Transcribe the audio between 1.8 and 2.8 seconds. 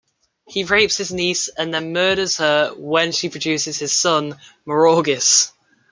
murders her